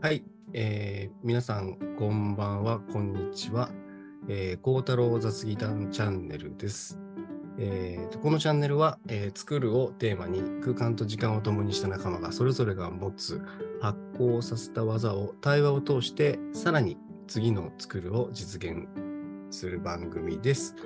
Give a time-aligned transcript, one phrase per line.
[0.00, 3.68] はい、えー皆さんこんばんは、こんにちは。
[4.28, 7.00] えー、孝太郎雑技団チャンネルです。
[7.58, 13.42] えーとこのチャンネルは、えー作るをテーマに空間と時間を共にした仲間がそれぞれが持つ
[13.80, 16.96] 発行させた技を対話を通してさらに
[17.26, 18.86] 次の作るを実現
[19.50, 20.76] する番組です。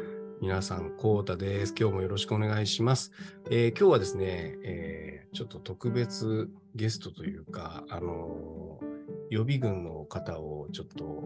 [0.40, 1.74] 皆さん、こうたです。
[1.78, 3.12] 今日もよろしくお願いします。
[3.50, 8.91] えー今日はですね、えーちょっと特別ゲストというか、あのー
[9.32, 11.24] 予備軍の方をちょっと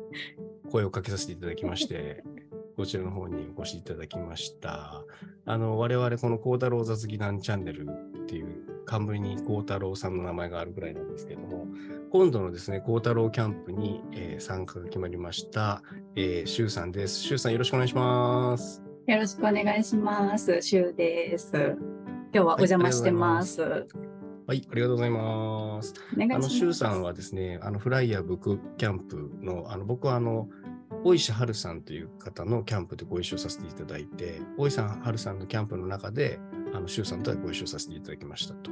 [0.70, 2.22] 声をかけさせていただきまして、
[2.76, 5.02] こちらの方にお越しいただきました。
[5.46, 11.66] あの、我々この孝太郎雑技団チャンネルっていう冠に孝太郎さんの名前があるぐらいなんですけれども、
[12.10, 15.82] 今度のですね、孝太郎キャンプに、えー参加が決まりました、
[16.16, 17.20] えー、シュウさんです。
[17.20, 18.82] シュウさんよろしくお願いします。
[19.06, 20.60] よろしくお願いします。
[20.60, 21.52] しゅうです。
[21.56, 21.78] 今
[22.32, 23.62] 日はお邪魔してます。
[23.62, 23.86] はい、
[24.50, 25.94] ありがとうございます。
[26.34, 26.56] あの、します。
[26.56, 30.48] シュウさんはですね、あの、フライヤーブックキャンプの、あの、僕はあの、
[31.04, 36.40] 大石春さんという方のキャンプでご一緒させていただいて、大石さん、春さんのキャンプの中で、
[36.74, 38.70] あの、シュウさんとはご一緒させていただきましたと。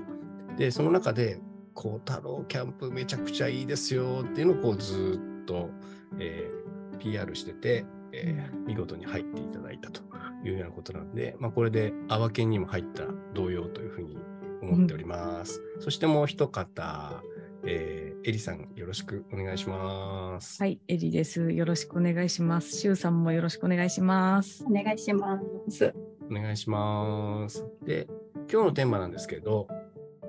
[0.56, 1.40] で、その中で、
[1.74, 5.70] こう、太郎キャンプめちゃくちゃいいですよっていうのをこう、ずーっと、
[6.18, 6.58] えー
[6.98, 10.02] PR してて、えー見事に入っていただいたと
[10.44, 13.04] いうようなことなので、まあ、これで、阿波県にも入った
[13.34, 14.18] 同様というふうに
[14.62, 15.62] 思っております。
[15.80, 17.22] そしてもう一方、
[17.64, 20.62] えー、エリさん、よろしくお願いします。
[20.62, 21.50] はい、エリです。
[21.50, 22.76] よろしくお願いします。
[22.76, 24.64] シュウさんもよろしくお願いします。
[24.64, 25.94] お願いします。
[26.30, 27.64] お願いします。
[27.84, 28.06] で、
[28.50, 29.66] 今日のテーマなんですけど、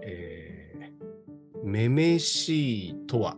[0.01, 3.37] えー、めめしいとは？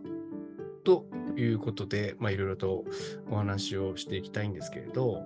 [0.84, 2.84] ということで、まあ、いろいろと
[3.30, 5.22] お話をしていきたいんですけれど、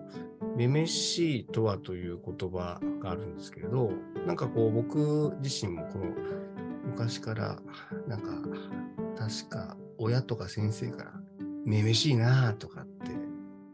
[0.57, 3.91] めめしいとはという言葉があるんですけれど、
[4.27, 6.07] なんかこう僕自身もこの
[6.87, 7.59] 昔から
[8.09, 8.31] なんか
[9.19, 11.13] 確か親とか先生から
[11.67, 13.11] めめしいなとかって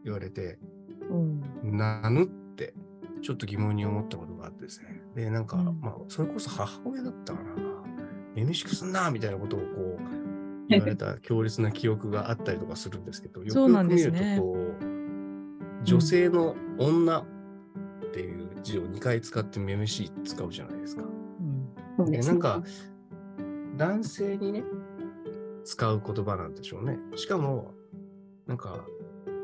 [0.03, 0.59] 言われて、
[1.09, 2.73] うん、なぬって
[3.21, 5.01] ちょっと疑問に思ったことがあってですね。
[5.15, 7.53] で、なんか、うんまあ、それこそ母親だったかな。
[8.35, 9.99] めめしくすんなみたいなことをこう
[10.67, 14.82] 言われた強烈な記憶があったりとかするんですけど、よくよく見るとこう、
[15.83, 17.25] 女性の女っ
[18.13, 21.03] ていう字を2回使ってめめしい使うじゃないですか。
[21.99, 22.63] うん、ねなんか、
[23.77, 24.63] 男性にね、
[25.63, 26.99] 使う言葉なんでしょうね。
[27.15, 27.73] しかも、
[28.47, 28.85] なんか、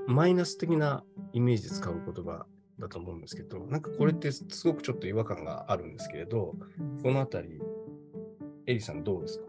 [0.07, 2.45] マイナス的なイメージで使う言葉
[2.79, 6.55] だと思うんですけど、なんかこれってすごくちょっと違和感があるんですけれど、
[7.03, 7.61] このあたり、
[8.65, 9.45] エリさんどうですか？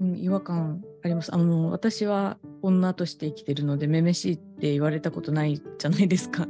[0.00, 1.34] うん、違和感あります。
[1.34, 6.46] あの私は女として生きてるので、めめしいって言われたことないじゃないですか。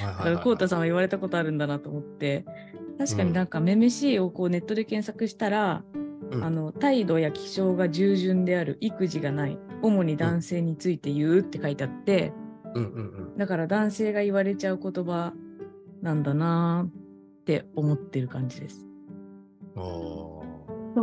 [0.00, 2.44] だから、こうたさんは言われたことあるんだなと思って、
[2.98, 12.32] 確かになんか、めめしいをこうネットで検索したら、うんあの態度や気性が従順である育児がない主に男性について言うって書いてあって、
[12.74, 13.36] うんうんうん。
[13.36, 15.32] だから男性が言われちゃう言葉
[16.02, 18.86] なんだなーって思ってる感じです。
[19.74, 20.44] そ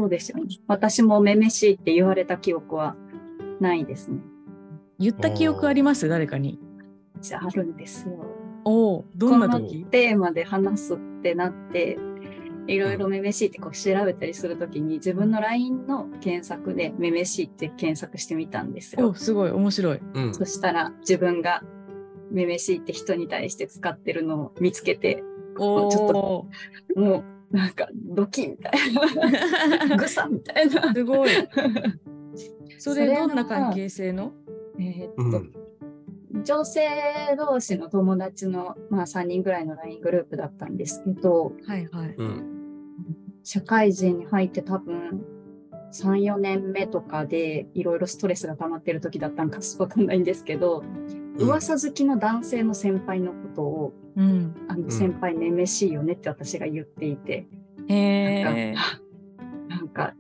[0.06, 0.56] うですよね。
[0.68, 2.96] 私もめめしいって言われた記憶は
[3.60, 4.20] ないですね。
[5.00, 6.08] 言った記憶あります？
[6.10, 6.60] 誰かに？
[7.22, 8.26] じゃああるんですよ。
[8.66, 11.98] おお、どんなこの時テーマで話すってなって、
[12.68, 19.14] いろいろめめしいってこう調べたりするときに自分の LINE の検索でめめしいって検索してみたんですよお。
[19.14, 20.02] すごい面白い。
[20.14, 21.64] うんそしたら自分が
[22.30, 25.24] めめしいって人に対して使ってるのを見つけて、
[25.58, 26.10] おちょっ
[26.98, 28.74] お、もうなんかドキみたい
[29.88, 30.94] な、 ぐさみたいな。
[30.94, 31.30] すごい。
[32.78, 34.34] それそれはどんな関係性の？
[34.80, 35.54] えーっと、うん。
[36.44, 36.88] 女性
[37.38, 42.16] 同士の友達の、まあ、3人ぐらいの LINE グループだったんですけど、はいはい。
[42.18, 42.54] うん。
[43.44, 45.26] 社会人に入って多分
[45.94, 51.34] 3、4年目とかでいろいろストレスが溜まってる時だったんかわかんないんですけど、うん。
[51.38, 54.40] 噂好きの男性の先輩のことを、うん。
[54.40, 57.48] んあの先輩めめしいよねって私が言っていて、
[57.88, 57.96] へ
[58.42, 58.76] え。
[59.70, 60.14] なんか、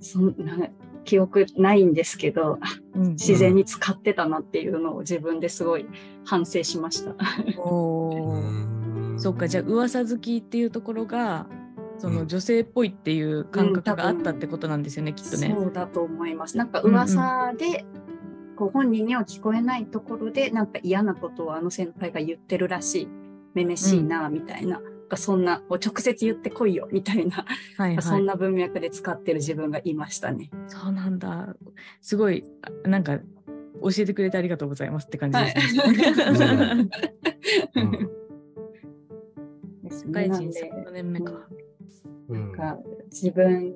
[0.00, 0.68] そんな
[1.04, 2.58] 記憶ないんですけど、
[2.94, 5.86] うん自然に使ってたなっていうのを自分ですごい
[6.24, 7.14] 反省しました。
[7.58, 8.40] お
[9.16, 11.46] そっかじゃあ噂好きっていうところが
[11.98, 15.54] そうんの女性っぽいっていう感覚があったってことなんですよね、きっとね。
[15.56, 16.56] そうだと思います。
[16.56, 17.84] なんか噂で、
[18.56, 23.08] こう本人には聞こえないところで、なんか嫌なことをあの先輩が言ってるらしい、
[23.54, 24.80] めめしいな、みたいな。
[25.08, 27.44] がそんな、こう直接言ってこいよ、みたいな、
[27.76, 28.02] はいはい。
[28.02, 30.50] そんな文脈で使ってる自分がいましたね。
[30.66, 31.54] そうなんだ。
[32.00, 32.44] すごい
[32.84, 33.18] あなんか
[33.82, 36.88] 教えてくれてありがとうございますって感じですね。
[37.76, 37.90] うん
[39.82, 41.32] です社会人ねなんで3年目か。
[41.32, 41.54] うん
[42.28, 42.78] なんか
[43.12, 43.74] 自分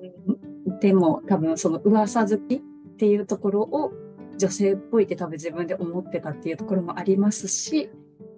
[0.80, 2.60] でも多分その噂好きっ
[2.96, 3.92] ていうところを
[4.38, 7.90] 女性っぽいって多分自分で思ってたっていうところもありますし、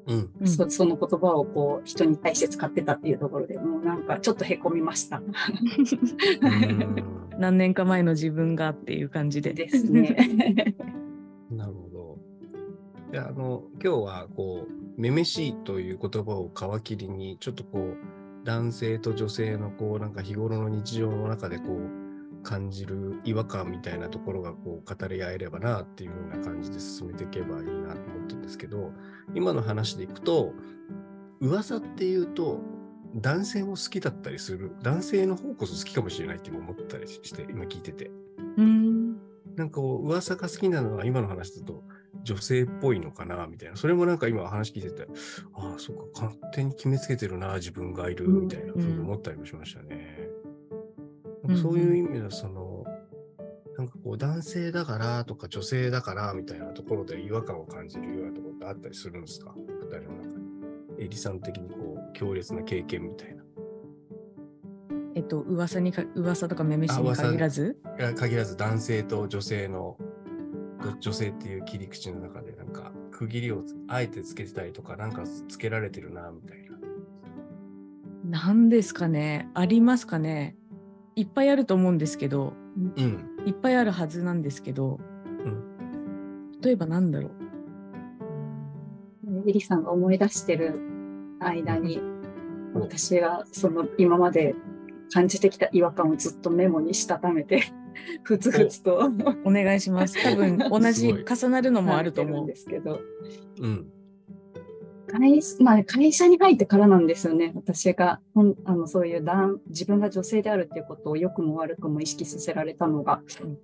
[0.07, 0.31] うん。
[0.41, 5.19] うんそその言葉をこう人に対して使ってたっていうところでもうなんかちょっとへこみました。
[5.19, 5.31] うん
[7.39, 9.55] 何年か前の自分がっていう感じで。
[9.55, 10.75] ですね。
[11.51, 12.19] なるほど。
[13.13, 17.97] であの今日はこう「めめしい」という言葉を皮切りにちょっとこう
[18.45, 22.00] 男性と女性のこうなんか日頃の日常の中でこう
[22.43, 28.93] 感じる違和感みたいなところがこう語り合えればなっていう風な感じで進めていけばいいなと思ってるんですけど
[29.35, 30.53] 今の話でいくと
[31.41, 32.61] 噂っていうと
[33.15, 38.11] 男性も好きだったりする男性の方こそ好きかもしれないって今思ったりして今聞いてて。
[38.57, 39.01] うん
[39.57, 41.83] なんかこう噂が好きなのは今の話だと
[42.23, 43.77] 女性っぽいのかなみたいな。
[43.77, 45.07] それもなんか今話聞いてて、
[45.55, 49.89] ああ、そっか、勝手に決めつけてるな、自分がいるみたいなふうに思ったりもしましたね。
[49.89, 50.20] なんか
[51.57, 52.85] そういう意味では、その、
[53.79, 59.55] なんかこう男性だからとか女性だからみたいなところで違和感を感じるようなところってあったりするんですか？
[59.57, 61.05] 二人の中に。
[61.05, 63.43] エリさん的にこう強烈な経験みたいな。
[65.15, 67.79] えっと噂にか噂とかめめしに限らず？
[67.99, 69.97] いや限らず男性と女性の
[70.83, 76.79] ど女性っていう切り口の中でなんか区切りをあえてつけてたりとかなんかつけられてるなみたいな。
[78.25, 80.57] 何ですかねありますかね
[81.21, 82.55] いっぱいあると思うんですけど
[82.97, 83.31] うん。
[83.47, 84.99] いっぱいあるはずなんですけど、
[86.63, 87.31] 例えばなんだろう。
[89.49, 90.79] エリさんが思い出してる
[91.41, 92.75] 間に、うん。
[92.75, 94.55] 私はその今まで
[95.13, 97.65] 感じてきた違和感をずっとメモにしたためて、
[98.23, 99.11] ふつふつと。
[99.45, 100.23] お願いします。
[100.23, 102.45] 多分同じ重なるのもあると考思う。
[102.45, 103.01] んですけど、
[103.61, 103.87] うん。
[105.11, 107.53] 会まあ、会社に入ってからなんですよね。
[107.55, 113.59] 私がほんあのそういう男自分が女性であるっていうことを良くも悪くも意識させられたのが、うん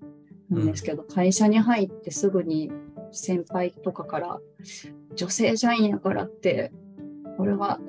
[0.50, 2.70] なんですけど、会社に入ってすぐに
[3.10, 4.40] 先輩とかから
[5.14, 6.72] 女性社員やからって、
[7.36, 7.80] これは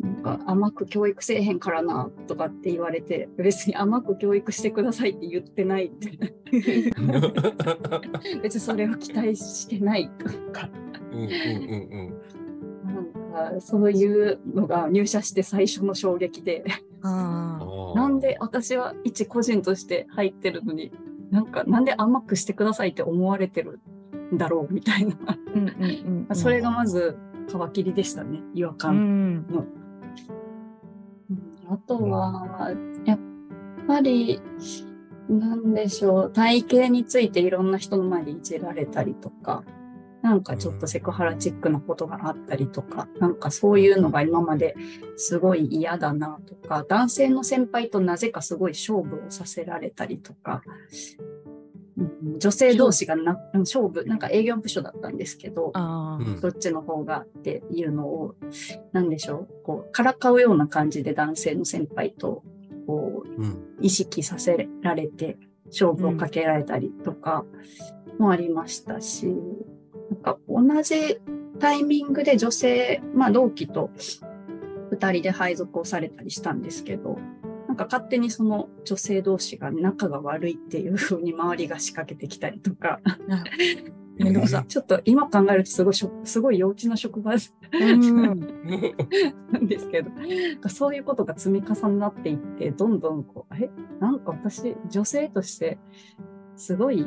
[0.00, 6.10] なんか甘く教育せえへんからなとかって言われて、別に甘く教育してくださいって言ってないって、
[8.42, 10.70] 別にそれを期待してないとか。
[11.12, 12.39] うんうんうんなん
[13.30, 16.64] かそういうのが入社して最初の衝撃で。
[17.02, 20.92] なんで私は一個人として入ってるのに、
[21.30, 23.80] なんかなんで甘くしてくださいって思われてる
[24.34, 25.16] んだろうみたいな。
[25.26, 27.16] あうんうんうんそれがまず
[27.48, 28.94] 皮切りでしたね、違和う感。
[28.96, 29.80] んうん
[31.70, 32.72] あとは、
[33.04, 33.18] やっ
[33.86, 34.40] ぱり、
[35.28, 39.62] なんでしょう、体型についていろんな人の前でいじられたりとか、
[40.22, 44.76] なんかちょっとセクハラチックなことがあったりとか、なんかそういうのが今まで
[45.16, 51.80] すごい嫌だなとか、男性の先輩となぜかすごい勝負をさせられたりとか、うん
[52.38, 55.72] 女性同士がな勝負、なんか営業部署だったんですけど、
[56.40, 58.34] どっちの方がっていうのを、
[58.92, 62.42] なんでしょう、こう、からかうような感じで男性の先輩と、
[62.86, 63.58] こう、うん。
[63.80, 67.44] 意識させられて、勝負をかけられたりとか
[68.18, 69.34] もありましたし、
[70.10, 71.20] なんか同じ
[71.58, 73.90] タイミングで女性、まあ同期と
[74.90, 77.18] 二人で配属をされたりしたんですけど、
[77.68, 83.18] なんか勝手にその女性同士が仲が悪いっていう風に周りが仕掛けてきたりとか、あ
[84.16, 87.36] めんどくさちょっと今考えるとすごいしょ、すごい幼稚な職場う
[87.96, 90.10] んなんですけど、
[90.68, 93.70] そういうことが積み重なっていって、どんどんこう、え、
[94.00, 95.78] なんか私、女性として、
[96.56, 97.06] すごい、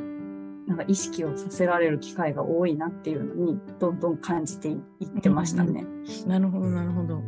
[0.68, 5.86] なんか意識をさせられる機会が多いなっていうのに、どんどん感じていってましたね。
[6.26, 7.22] なるほどなるほど。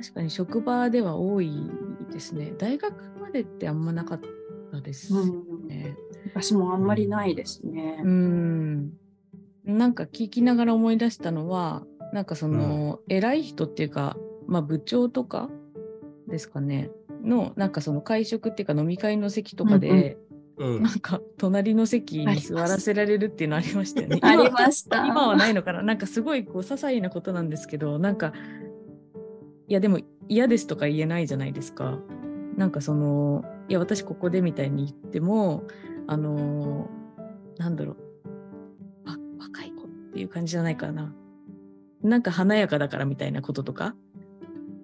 [0.00, 1.70] 確かに職場では多い
[2.12, 2.54] ですね。
[2.58, 4.20] 大学までってあんまなかっ
[4.70, 5.96] たですうんね
[6.34, 8.00] 私もあんまりないですね。
[8.04, 8.08] う。
[8.08, 8.92] ん。
[9.64, 14.16] なんか聞きながら思い出したのはなんかその、偉い人っていうか、
[14.46, 15.48] まあ、部長とか
[16.28, 16.90] ですかね。
[17.24, 20.18] のなんかその会食っていうか飲み会の席とかで、
[20.62, 24.18] うんなんか隣の席に座らせられるっていうのありましたよね。
[24.22, 25.06] あり今ました。
[25.06, 25.82] 今はないのかな？
[25.82, 28.32] なんかすごいこう些細なことなんですけどなんか
[29.68, 31.98] いやでも嫌ですとか言えないじゃないですか。
[32.56, 35.64] なんかそのいや私ここでみたいに言っても
[36.06, 36.90] あの
[37.58, 37.96] なんだろう
[39.06, 41.14] あ若い子っていう感じじゃないかな。
[42.02, 43.94] なんか華やかだからみたいなこととか？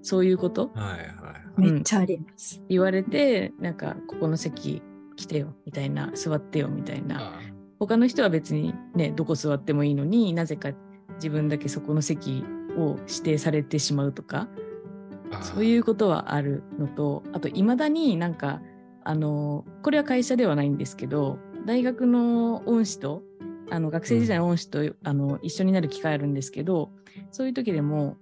[0.02, 0.70] そういうこと？
[0.75, 1.73] はいはいはい。
[1.73, 2.62] めっちゃあります。
[2.68, 4.80] 言われてなんかここの席
[5.18, 7.34] 来てよみたいな座ってよみたいな。
[7.34, 7.40] あ
[7.80, 10.70] 他の人は別にねどこ座ってもいいのになぜか
[11.16, 12.44] 自分だけそこの席
[12.76, 14.48] を指定されてしまうとか
[15.30, 18.60] あそういうことはあるのとあといまだになんか
[19.04, 23.22] あのこれは会社ではないんですけど大学の恩師と
[23.70, 26.90] あの学生時代の恩師と、あの一緒になる機会あるんですけど
[27.30, 28.16] そういう時でも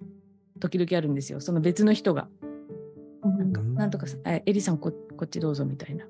[0.60, 1.40] 時々あるんですよ。
[1.40, 2.28] その別の人が。
[3.22, 6.06] なんかなんとかさ、エリさんここっちどうぞみたいな。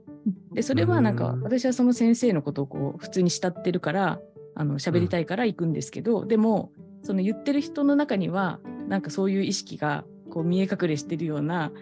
[0.56, 4.18] でそれはなんか私はその先生のことをこう普通に慕ってるから
[4.54, 6.72] あの喋りたいから行くんですけど、でも
[7.02, 8.58] その言ってる人の中には
[8.88, 11.72] なんかそういう意識がこう見え隠れしてるような、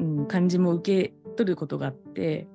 [0.00, 2.48] うん、感じも受け取ることがあって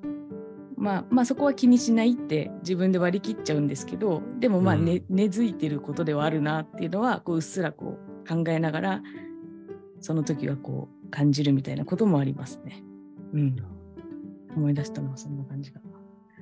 [0.75, 9.01] まあ、まあそこは気にしないって自分で割り切っちゃうんですけどでもまあ根、根付いてることではあるなっていうのはこううっすらこう考えながら
[9.99, 12.83] その時はこう感じるみたいなこともありますね。
[13.33, 13.55] うん、
[14.55, 15.99] 思い出したのはそんな感じかな。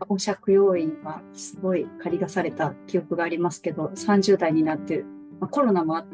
[0.09, 5.03] お借用員はすごい借り出された記憶がありますけど30代になって、
[5.39, 6.05] まあ、コロナもあっ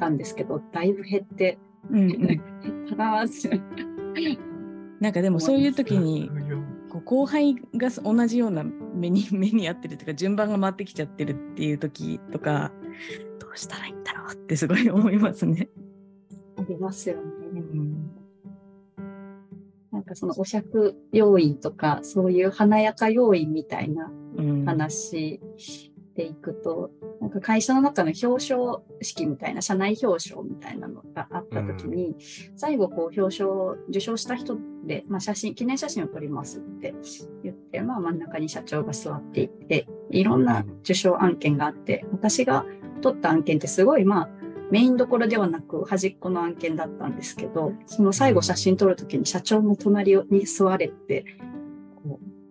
[0.00, 1.58] たんですけどだいぶ減って、
[1.90, 2.40] うんうん、減
[2.86, 3.24] ったな
[5.00, 6.30] なんかでもそういう時に
[6.88, 12.72] こう後輩が同じような目に 目に合ってるというか順番が回ってきちゃってるっていう時とか
[13.38, 15.68] どうしたらいいんだろうってすごい思いますね。
[16.56, 17.22] ありますよね。
[17.52, 18.07] うん
[20.08, 24.10] かそのお酌要因とかそういう華やか要因みたいな
[24.66, 25.40] 話
[26.18, 32.16] でいくと、うん、なんか会社の中の表彰式みたいな社内表彰みたいなのがあった時に、うん、
[32.56, 36.94] 最後こう表彰受賞した人で、まあ、写真記念写真を撮りますって
[37.44, 42.66] 言って、まあ、真ん中に社長が座っていていろんな受賞案件があって私が
[43.00, 44.37] 撮った案件ってすごいまあ
[44.70, 51.24] メインどころではなく端っこの案件だったんですけど、その最後写真撮るときに社長の隣に座れって、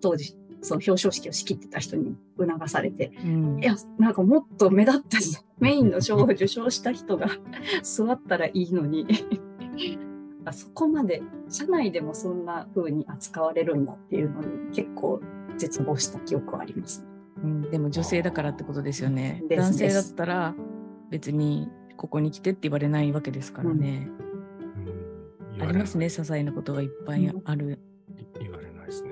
[0.02, 5.18] 当時、その表彰式を仕切ってた人に促されて、うん、いや、なんかもっと目立った
[5.60, 7.28] メインの賞を受賞した人が
[7.84, 9.06] 座ったらいいのに。
[10.54, 15.20] そこまで、社内でもそんな風に扱われるんだっていうのに結構
[15.58, 17.06] 絶望した記憶はあります、
[17.44, 19.44] うん、でも女性だからってことですよね。
[19.50, 20.56] 男性だったら
[21.10, 21.68] 別に
[21.98, 24.10] ここに来てって言われないわけですからね。
[25.56, 27.80] うん、ありますね、些細なことがいっぱいある。
[28.40, 29.12] 言われないですね。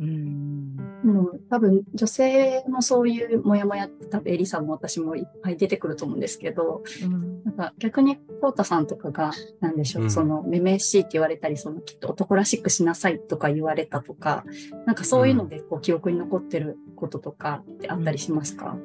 [0.00, 0.76] うん。
[1.04, 14.44] もう多分女性もそういうモヤモヤって多分エリさんも私もいっぱい出てくると思うんですけど、うん、なんか逆にコウタさんとかが何でしょう、うん、そのめめしいって言われたりそのきっと男らしくしなさいとか言われたとか
[14.86, 18.76] なんかそういうのでこう記憶に残ってることとかってあったりしますか、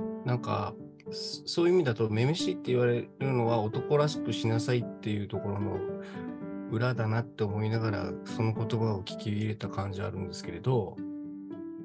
[0.00, 0.74] うん、なんか
[1.10, 5.78] そういう意味だと、めめしいって言われるのは男らしくしなさいっていうところの
[6.70, 10.96] 裏だなって思いながら、その言葉を聞き入れた感じあるんですけれど、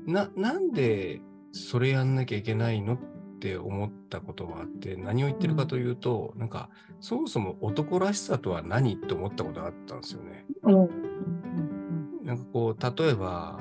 [0.05, 2.99] な、なんでそれやんなきゃいけないのっ
[3.39, 10.45] て思ったことがあって、何を言ってるかというと、うん、なんか、そもそも男らしさとは何って思ったことがあったんですよね。
[10.63, 13.59] うん、なんかこう、例えば、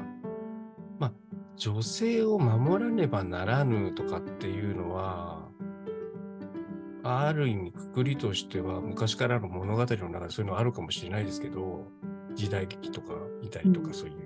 [0.98, 1.12] まあ、
[1.56, 5.41] 女性を守らねばならぬとかっていうのは、
[7.02, 11.86] ある意味くくりとしては昔からの物語の中でそういうのあるかもしれないですけど
[12.34, 14.16] 時代劇とか見たりとかそういう、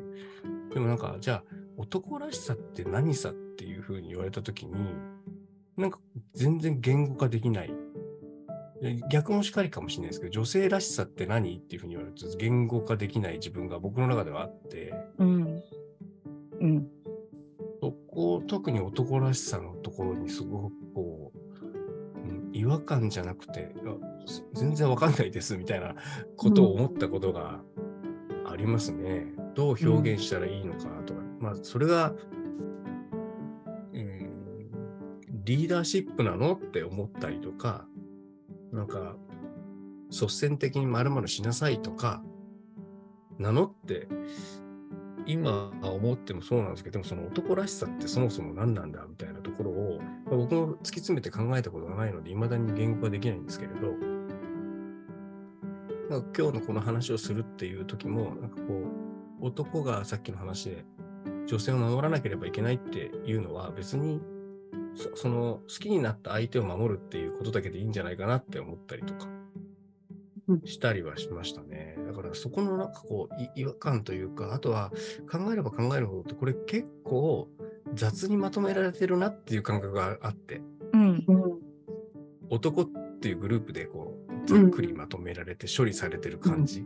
[0.45, 1.45] うん、でもなんかじゃあ
[1.77, 4.75] 男らしさって何さっていうふうに言われた時に
[5.77, 5.99] なんか
[6.35, 7.73] 全然言語化できない。
[9.11, 15.63] 逆もしかりかもしれないですけど女性らしさって何っていうふうに言われると言語化できない自分が僕の中ではあって、うん。
[16.61, 16.89] うん、
[17.81, 21.06] そこ特に男らしさのところにすごくこう
[22.57, 23.75] 違和感じゃなくて、
[24.55, 25.95] 全然わかんないですみたいな
[26.37, 27.61] ことを思ったことが
[28.47, 29.35] ありますね。
[29.37, 32.15] うん、どう表現したらいいのかとか、うん、まあ、それが、
[33.93, 34.31] うん、
[35.45, 37.87] リーダーシップなのって思ったりとか、
[38.73, 39.17] なんか、
[40.11, 42.23] 率先的に〇〇しなさいとか、
[43.39, 44.09] なのって
[45.27, 53.89] 今思ってもそうなんですけど、でもその男らしさってそもそも何なんだみたいなところを、まあ、僕も突き詰めて考えたことがないので、未だに言語化できないんですけれど、
[56.09, 58.63] なんか今日のこの話をするっていう時も、なんかこ
[59.41, 60.85] う、男がさっきの話で
[61.47, 64.21] 女性を守らなければいけないっていうのは別に
[65.15, 69.36] その好きになった相手を守るっていうことだけでいいんじゃないかなって思ったりとか。
[70.65, 71.97] したりはしましたね。
[72.07, 74.91] だからそこのなんかこう違和感というか、あとは
[75.31, 77.49] 考えれば考えるほどこれ結構
[77.95, 80.63] 雑にまとめられてるなっていう感覚があって、
[80.93, 81.25] うん、
[82.51, 82.87] 男っ
[83.21, 86.85] ていうグループでこうざっくりまとめられて処理されてる感じ。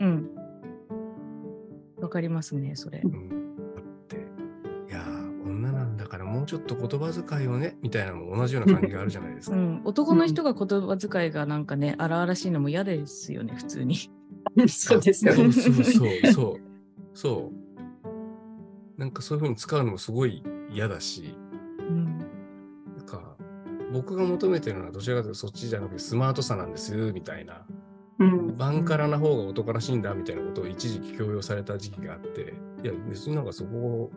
[0.00, 0.30] うん。
[1.98, 3.00] わ、かりますね、それ。
[3.04, 3.41] うん
[6.18, 9.56] もうちょっと言葉遣いをねみたいなのも同じような感じがあるじゃないですか。
[9.56, 13.96] うん、男の人が言葉遣いがなんかね、荒々しいのも嫌ですよね、普通に。
[14.68, 15.52] そうですよね。
[15.52, 16.60] そうそうそう
[17.14, 19.00] そう。
[19.00, 21.36] なんかそういうふうに使うのもすごい嫌だし、
[21.78, 22.18] うん
[22.96, 23.36] なんか
[23.92, 27.81] 僕が求めてるのはどちらかというとそっちじゃなくてスマートさなんですみたいな、うん。
[28.18, 34.10] バンカラな方が男らしいんだみたいなことを一時期強要された時期があって、いや別になんかそこを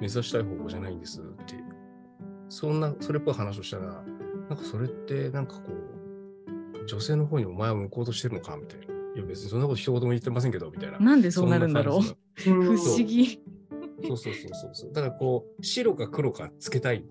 [0.00, 1.64] 目指したい方向じゃないんですっていう、
[2.48, 3.84] そんな、それっぽい話をしたら、
[4.48, 8.86] なんかそれってなんかこう、女性の方にお前は向こうとしてるのかみたいな。
[9.14, 10.98] いや別にそんなこと一言も言ってませんけど、みたいな。
[10.98, 12.00] なんでそうなるんだろう
[12.34, 13.40] 不不思議。
[14.04, 14.92] そうそうそうそうそう。
[14.92, 17.04] だからこう、白か黒かつけたい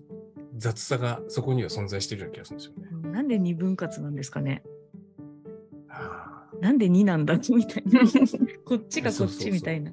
[0.56, 2.88] 雑さがそこには存在してるような気がするんですよね。
[2.92, 4.68] うんなんで二分割なんですかねあ
[6.62, 8.00] なんで2なんだみたいな。
[8.64, 9.92] こっちがこっちみたいな。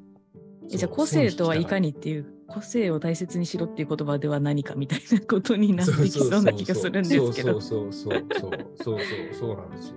[0.72, 7.60] えじゃあ個性とはいかにっていう個性を大切にしろっていう言葉では何かみたいなことになってきそうな気がするんですけど。
[7.60, 8.52] そうそうそうそう。
[8.76, 9.96] そうそうそうなんですよ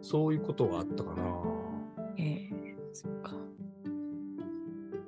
[0.00, 1.22] そういうことはあったかな
[2.16, 3.34] ええー、そっか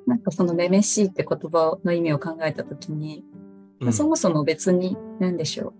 [0.06, 3.24] なんかその「めめしい」って言葉の意味を考えた時に、
[3.80, 5.72] うん、そもそも別に何でしょう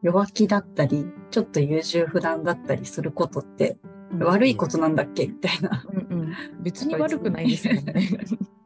[0.00, 3.76] 弱気だったりちょっと優柔不断だったりすることって
[4.20, 5.26] 悪いことなんだっけ？
[5.28, 5.84] みたいな。
[6.10, 8.08] うんうん、別に悪くないですもんね。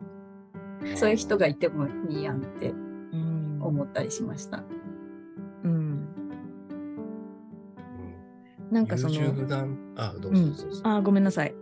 [0.97, 3.59] そういう人がいてもいいやんってうん。
[3.63, 4.63] 思ったりしました。
[5.65, 6.09] うん、うん
[8.71, 9.15] なんかその
[9.97, 10.65] あ、どうぞどうぞ。
[10.65, 10.81] どうぞ。
[10.85, 11.55] あーごめんなさい。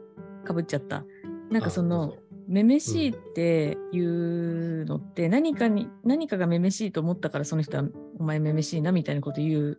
[0.44, 1.04] かぶっちゃった。
[1.50, 2.14] なんかその
[2.46, 7.84] めめしいっていうのって何かに何かがめめしいと思ったからその人は
[8.18, 9.78] お前めめしいなみたいなこと言う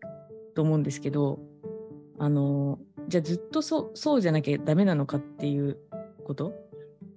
[0.55, 1.39] と思うんですけど
[2.17, 5.77] あのじゃあずっとそうそうじゃなきゃダメなのかっていう
[6.25, 6.53] こと？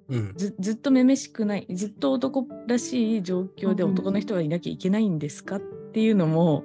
[0.09, 0.33] うん。
[0.37, 6.65] ずずっとめめしくないずっと男らしい状況でうん男の人がいなきゃいけないんですかっていうのも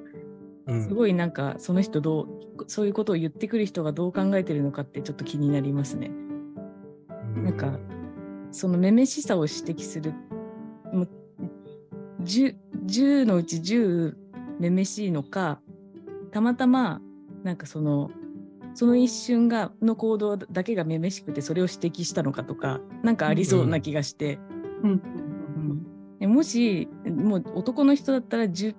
[0.67, 0.83] うん。
[0.83, 6.11] すごいなんかその人どうそういうことを言ってくる人がどう考えてるのかってちょっと気になりますね。
[7.35, 7.79] なんか
[8.51, 10.13] そのめめしさを指摘する
[10.91, 11.09] もう
[12.23, 12.55] 10,
[12.85, 14.15] 10のうち10
[14.59, 15.61] めめしいのか
[16.31, 16.99] たまたま
[17.43, 18.11] なんかその
[18.73, 24.39] その一瞬がの行動だけがめめしくてそれを指摘したのかとかなんかありそうな気がして、
[24.83, 25.19] うんうん
[26.19, 28.75] でもしもう男の人だったら 10,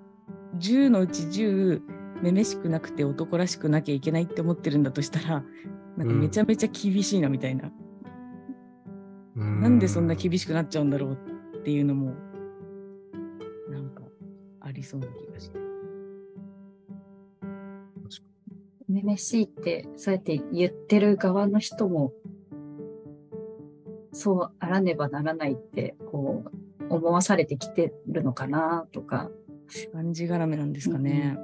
[0.59, 1.81] 10のうち10
[2.21, 5.43] めめしくなくて男らしくなきゃいけないって思ってるんだとしたら
[5.97, 7.71] なんかめちゃめちゃ厳しいなみたいな、
[9.35, 11.17] なんでそんな厳しくなっちゃうんだろう
[11.57, 12.13] っていうのも
[13.69, 14.03] なんか
[14.61, 15.60] ありそうな気がして。
[18.91, 22.13] めめしいって、そうやって言ってる側の人も、
[24.11, 26.43] そうあらねばならないって、こ
[26.89, 29.31] う、思わされてきてるのかなとか、
[29.93, 31.37] がんじがらめなんですかね。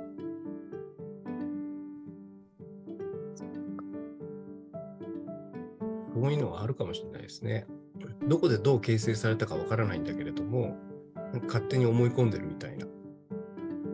[6.13, 7.65] そういうのはあるかもしれないですね。
[8.27, 10.75] どこでどう形成されたかわからないんだけれども、
[11.45, 12.91] 勝手に思い込んでるみたいなと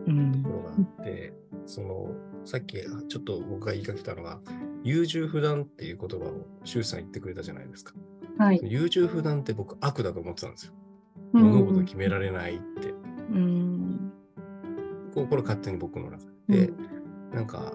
[0.08, 1.32] うんころがあって、
[1.66, 2.10] その
[2.44, 2.76] さっき
[3.08, 4.38] ちょっと僕が言いかけたのが、
[4.82, 7.94] 優柔不断っていう言葉を周さん言ってくれたじゃないですか。
[8.38, 8.60] はい。
[8.62, 10.72] 優柔不断って僕悪だと思ってたんですよ。
[11.34, 12.90] うん物事を決められないって。
[13.32, 14.12] うん
[15.14, 16.66] こうこれ勝手に僕の中で。
[16.66, 16.72] で、
[17.32, 17.72] なんか、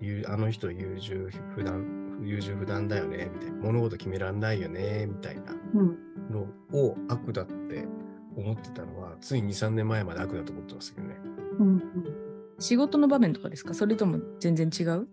[0.00, 3.56] ゆあの人優柔不断、優柔不断だよね、みたいな。
[3.58, 5.42] 物事決めらんないよね、みたいな
[5.74, 5.98] うん
[6.30, 7.86] のを悪だって
[8.36, 11.16] 思ってたのは、つい2、3年前まで悪だと思ってますけどね。
[11.58, 11.82] うん
[12.58, 13.74] 仕事の場面とかですか？
[13.74, 15.08] それとも全然違う？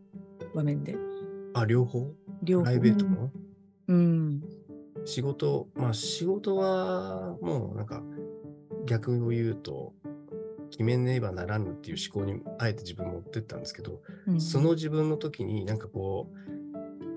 [0.53, 0.95] 場面で。
[1.53, 2.13] あ、両方？
[2.43, 2.65] 両方。
[2.65, 3.31] プライベートも？
[3.87, 4.43] うん。
[5.05, 8.03] 仕事、まあ仕事はもうなんか
[8.85, 9.93] 逆を言うと、
[10.69, 14.41] 決めねばならぬっていう思考にあえて自分持ってったんですけど、うん。
[14.41, 16.31] その自分の時になんかこ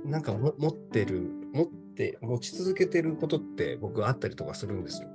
[0.05, 5.09] う、なんかも持ってる、持って、持ち続けてることって僕あったりとかするんですよ。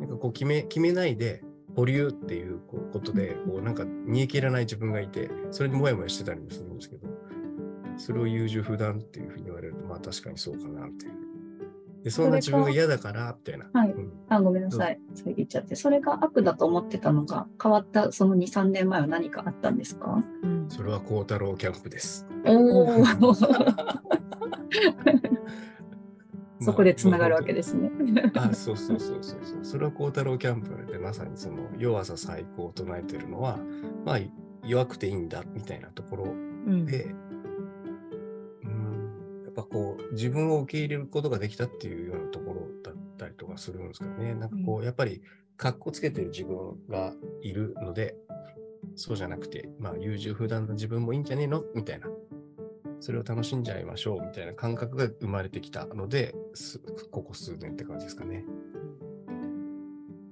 [0.00, 1.44] なんかこう決め、決めないで
[1.76, 7.08] 保留っていうこうことで、こうなんか煮え切らない自分がいて、それにもやもやしてたりもするんですけど、
[7.96, 11.14] それを優柔不断っていうふうに言われると、まあ確かにそうかな、みたいな。
[12.04, 13.70] で、そんな自分が嫌だから、みたいな。
[13.72, 14.98] はいうんあ、ごめんなさい。
[15.14, 15.76] それ言っちゃって。
[15.76, 20.22] それが悪だと思ってたのが変わったその2、3年前は何かあったんですか？
[20.42, 22.26] うんそれは孝太郎キャンプです。
[22.46, 23.04] おお。
[26.62, 27.90] まあそこでつながるわけですね。
[28.34, 29.64] あ、そうそうそうそうそう。
[29.64, 33.58] それは孝太郎キャンプでまさにその弱さ最高を唱えてるのは、
[34.04, 34.18] まあ
[34.64, 36.28] 弱くていいんだみたいなところう
[36.70, 37.04] んで、
[38.64, 44.34] うん、やっぱこう自分を受け入れることができたっていうようなところだったりとかするんですかね。
[44.34, 45.22] なんかこう、やっぱり
[45.56, 48.16] かっこつけてる自分がいるので、
[48.94, 51.64] そうじゃなくて、まあ優柔不断な自分もいいんじゃねえの？
[51.74, 52.08] みたいな。
[53.02, 56.78] それを楽しんじゃいましょうみたいな感覚が生まれてきたので、す
[57.10, 58.44] ここ数年って感じですかね。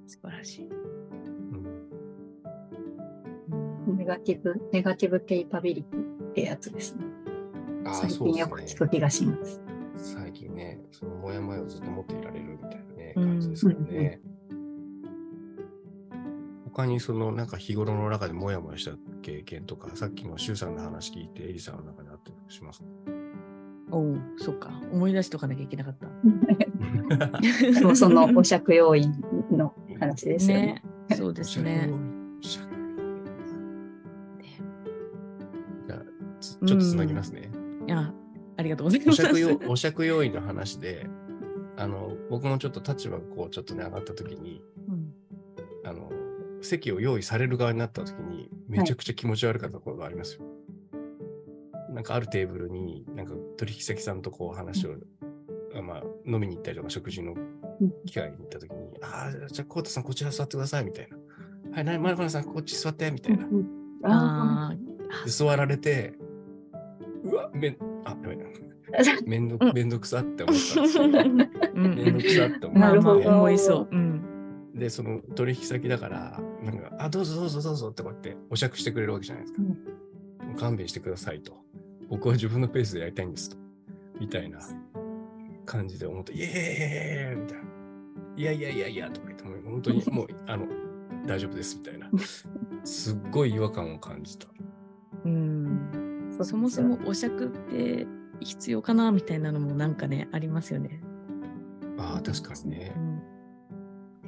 [0.07, 0.69] 素晴らしい。
[0.69, 0.71] う
[3.93, 7.03] んネガティブ、ネガティブケイパビリティってやつですね。
[7.85, 8.35] ああ、最近。
[8.35, 9.61] よく聞く気がします。
[9.97, 14.21] 最近ね、そのモヤモヤをずっと持っていられるみたいなね、うん感じですよね。
[16.73, 22.85] 他にそのなんか日頃の中でモヤモヤした経験とか、さっきの周さんの話聞いて、エリさんの中であったりしますか？
[23.91, 24.71] おお、そっか。
[24.91, 26.07] 思い出しとかなきゃいけなかった。
[27.71, 29.13] でもそのお借要因
[29.51, 30.81] の話ですよね。
[31.09, 31.17] ね。
[31.17, 31.91] そうですね。
[32.41, 35.99] じゃあ、
[36.39, 37.51] つちょっとつなぎますね。
[37.85, 38.13] いや、
[38.55, 39.21] ありがとうございおます。
[39.67, 41.09] お借用員の話で、
[41.75, 45.13] あの、僕もちょっと立場がこう、ちょっとね、上がった時に、うん
[45.83, 46.09] あの、
[46.61, 50.41] 席を用意される側になった時に、めちゃくちゃ気持ち悪かったことがありますよ。
[51.89, 54.95] なんかあるテーブルに、なんか取引先さんとこう話を、
[55.75, 57.35] あまあ、飲みに行ったりとか食事の
[58.05, 61.17] 機会に行った時に、ああ、じゃあ、コウタさんこちら座ってください、みたいな。
[61.73, 63.45] はい、なに、マルコナさんこっち座って、みたいな。
[63.45, 66.13] うんああで座られて、
[67.23, 68.45] うわ、めん、あ、やばいな。
[69.25, 71.03] めんどうんめんどくさって思ったんですあ。
[71.03, 71.05] よ。
[71.05, 73.87] うんめんどくさって思まあまあなるほど思いそう。
[73.91, 74.71] うん。
[74.73, 76.41] で、その取引先だから、
[77.05, 79.61] あ、どうぞどうぞどうぞってこうやってお酌してくれるわけじゃないですか。
[79.61, 79.75] も
[80.55, 81.57] う勘弁してくださいと。
[82.09, 83.57] 僕は自分のペースでやりたいんですと。
[84.19, 84.59] みたいな
[85.65, 87.63] 感じで思って、イエーイみたいな。
[88.37, 90.67] いやいやいやいやとか言って、もう本当に もう、あの、
[91.25, 92.09] 大丈夫ですみたいな。
[92.83, 94.47] すっごい違和感を感じた。
[95.25, 96.29] うん。
[96.43, 98.07] そもそもお酌って
[98.39, 101.01] 必要かなみたいなのもなんかね、ありますよね。
[101.97, 102.99] ああ、確かにねう。
[102.99, 103.10] ん。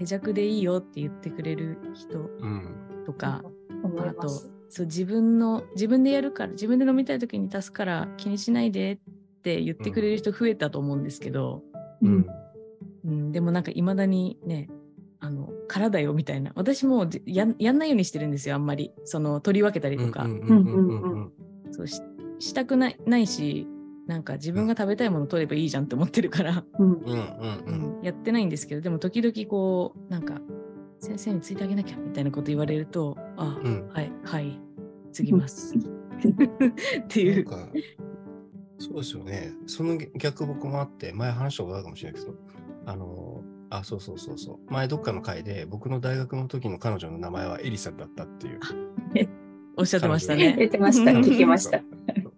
[0.05, 3.03] 手酌でいいよって言ってくれる人うん。
[3.05, 3.43] とか、
[3.83, 4.29] 思いあと。
[4.29, 8.97] そう自分の自分でやるから自分で飲みたい時に足すから気にしないでっ
[9.43, 11.61] て言ってくれる人増えたと思うんですけど、
[12.01, 12.25] うん。
[13.05, 14.69] うん、でもなんかいまだにね
[15.19, 21.31] あの空だよみたいな私もじやんやんないようにしてるんですよあんまりその取り分けたりとか、うんうんうんうんうん
[21.71, 22.01] そうし
[22.39, 23.67] したくないないし
[24.07, 30.41] なんか自分が食べたいもの取ればいいじゃんって思ってるから、うんうんうんうんうんやってないんですけどでも時々こうなんか
[30.99, 34.59] 先生についてあげなきゃみたいなこと言われるとあ、うんはいはい
[35.13, 35.81] 継ぎますっ
[37.07, 37.45] ていう。
[37.45, 37.69] か、
[38.79, 39.53] そうですよね。
[39.67, 42.35] その逆僕もあって、前話したことあるかもしれないけど、
[42.85, 44.73] あの、あ、そうそうそうそう。
[44.73, 48.59] 前どっかの回で、僕の大学の時の彼女の名前はエリさんだったっていう。
[49.77, 50.65] おっしゃってました言ね。
[50.65, 51.11] ってました。
[51.11, 51.81] うん聞きました。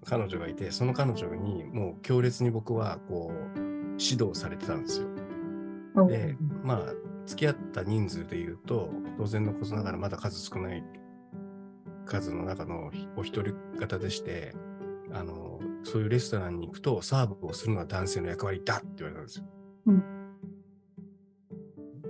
[0.06, 3.60] 彼女がいて、その彼女にもう強烈に僕はこう、
[4.00, 6.08] 指導されてたんですよ。
[6.08, 6.94] で、まあ、
[7.26, 10.84] 付き合った人数で言うと、当然のことながらまだ数少ない
[12.06, 14.54] 数の中のお一人方でして、
[15.12, 19.46] あの、そういうレストランに行くと、サーブをするのは男性の役割だって言われたんですよ。
[19.88, 20.04] うん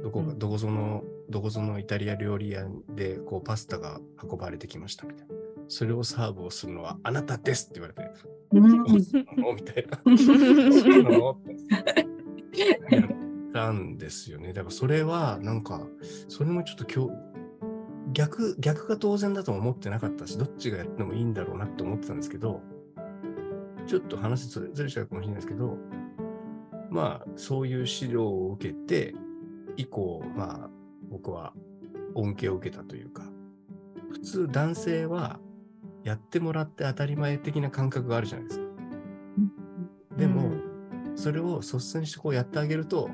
[0.03, 5.33] どこどこぞの、どこぞのイタリア料理屋で、こう、パスタが運ばれてきましたみたいな。
[5.67, 8.11] それをサーブをするのはあなたですって言われて、
[8.51, 9.97] うんおみたいな。
[10.17, 11.31] そうなの？
[11.31, 11.41] っ
[12.51, 13.07] てやっ
[13.53, 14.53] たんですよね。
[14.53, 15.87] だからそれはなんか、
[16.27, 17.19] それもちょっと今日、
[18.13, 22.61] 逆、逆が当然だとも思ってなかったし、どっちがやってもいいんだろうなって思ってたんですけど、
[23.87, 25.77] ちょっと話ずれちゃうかもしれないですけど、
[26.89, 29.13] まあ、そういう指導を受けて、
[29.77, 30.69] 以降、まあ、
[31.09, 31.53] 僕は
[32.13, 33.23] 恩恵を受けたというか、
[34.11, 35.39] 普通男性は
[36.05, 38.65] やってもらって当たり前的な感覚があるじゃないですか。
[40.17, 40.51] でも、
[41.15, 43.09] それを率先してこうやってあげると、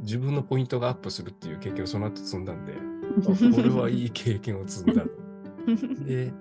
[0.00, 2.72] 自分のポイントがアップするっていう経験をその後積んだんで、
[3.20, 5.10] あこれはいい経験を積んだと。
[6.04, 6.32] で、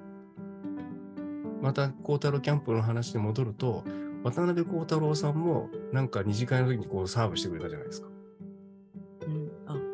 [1.61, 3.83] また孝太郎キャンプの話に戻ると、
[4.23, 8.07] 渡辺孝太郎さんもなんか二次会の時にこうサーブしてくれたじゃないですか。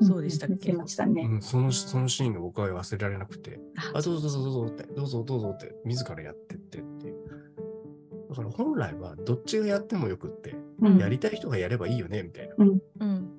[0.01, 0.73] そうでしたっけ？
[0.73, 1.21] ましたね。
[1.23, 7.15] うん、そのそのシーンが僕は忘れられなくて、ああ、どうぞどうぞどうぞって、どうぞどうぞって、自らやってってっていう。
[8.29, 10.97] だから本来はどっちがやってもよくって、うん。
[10.97, 12.55] やりたい人がやればいいよね、みたいな。
[12.57, 13.29] うん。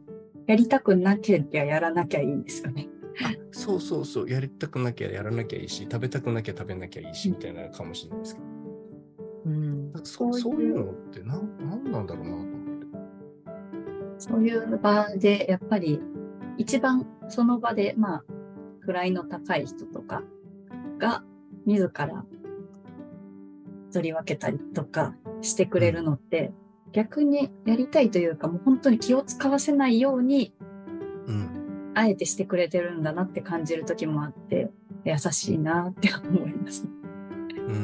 [0.47, 2.89] やりたくなけりゃやらなきゃいいんですよね。
[3.23, 8.47] あそうそうそう、やりたくなきゃやらなきゃいいし、食べたくなきゃ食べなきゃいいし、みたいなかもしれないですけど、
[9.47, 9.93] うん。
[10.05, 12.87] そそういうそういうのってなんなんなんだろうなと思って。
[14.19, 16.01] そういう場で、やっぱり
[16.59, 18.23] 一番その場で、ま
[18.89, 20.23] あ、位の高い人とか
[20.99, 21.23] が
[21.67, 22.25] 自ら
[23.93, 26.53] 取り分けたりとかしてくれるのって、
[26.93, 30.55] 逆にやりたいというか、もう本当に気を使わせないように、
[31.27, 31.93] うん。
[31.95, 34.71] あえてしてくれてるんだなって感じる時もあって、
[35.05, 36.87] 優しいなって思います。
[37.57, 37.81] うんうん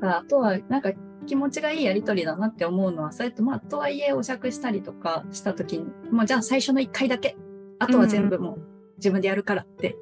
[0.00, 0.92] うんあとは、なんか
[1.28, 7.36] 気持ちがいいやり取りだなって思うのはそうやってまあとはいえお酌したりとかした時にもうじゃあ最初の1回だけ
[7.78, 8.60] あとは全部もう
[8.96, 9.96] 自分でやるからって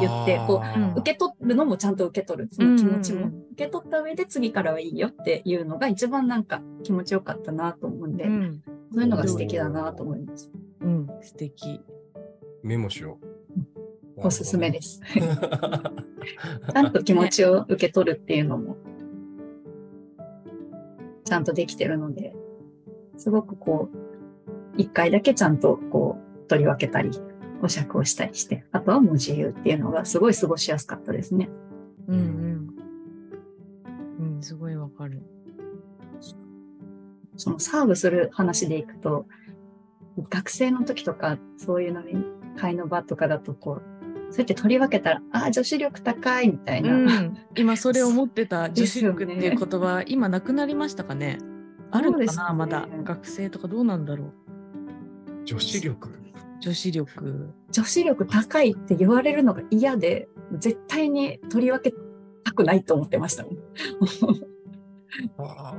[0.00, 8.62] 言ってこううん受け取るのもちゃんと受け取るその気持ちも受け取った上で次からはいいよっていうのが一番なんか気持ちよかったなと思うんで、うん、
[8.92, 10.50] そういうのが素敵だなと思います。
[10.80, 11.80] うん、素敵。
[12.62, 13.32] メモしよう。
[14.16, 15.00] おすすめです。
[15.00, 15.00] す。
[15.18, 18.76] ちゃんと気持ちを受け取るっていうのも、
[21.32, 22.34] ちゃんとできてるので、
[23.16, 23.96] すごくこう、
[24.76, 27.10] 一回だけちゃんとこう、取り分けたり、
[27.62, 31.48] お釈をしたりして、あとはもう自由っていうのがすごい過ごしやすかったですね。
[32.06, 32.68] うんうん。
[34.36, 35.22] うん、すごいわかる。
[37.38, 39.24] そのサーブする話でいくと、
[40.28, 42.26] 学生の時とか、そういう飲み
[42.60, 43.82] 会の場とかだと、こう、
[44.32, 46.94] そうやって取り分けたら、ああ、女子力高いみたいな。
[46.94, 51.38] うん、今それ思ってた 女子力っていう言葉、今なくなりましたかね？
[51.92, 52.54] あるのかな、ね。
[52.56, 52.88] まだ。
[53.04, 54.32] 学生とかどうなんだろう？
[55.44, 56.08] 女子力。
[56.60, 57.50] 女子力。
[57.70, 61.96] 女子力高いって言われるのが嫌で、絶対に取り分け
[62.42, 63.56] たくないと思ってましたもん。
[65.38, 65.74] あ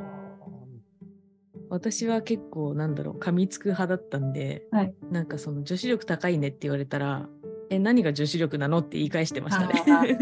[1.69, 4.93] 私は結構なんだろう噛みつく派だったんで、はい。
[5.09, 7.27] なんかその女子力高いねって言われたら
[7.73, 10.17] え何が女子力なのって言い返してましたね。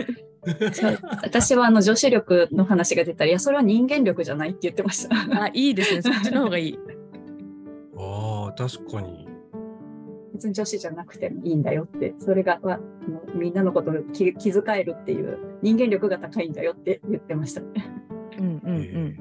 [1.23, 5.43] 私はあの女子力の話が出たら、いや、それは人間力じゃないって言ってました。
[5.43, 6.79] あいいですねそっちの方がいい。
[7.97, 9.27] あー、確かに。
[10.33, 12.77] 別に女子じゃなくてもいいんだよって、それが、わあ
[13.09, 17.67] のみんなのことを気気遣えるっていう人間力が高いんだよって言ってましたね。
[18.39, 19.19] うんうんうん。